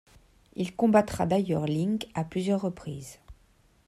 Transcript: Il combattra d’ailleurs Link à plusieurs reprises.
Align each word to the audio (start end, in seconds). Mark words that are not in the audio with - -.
Il 0.55 0.75
combattra 0.75 1.27
d’ailleurs 1.27 1.67
Link 1.67 2.07
à 2.15 2.23
plusieurs 2.23 2.61
reprises. 2.63 3.19